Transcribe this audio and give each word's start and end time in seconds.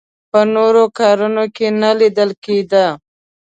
په 0.31 0.39
نورو 0.53 0.83
کاروانونو 0.97 1.43
کې 1.55 1.67
نه 1.81 1.91
لیدل 1.99 2.29
کېده. 2.43 2.87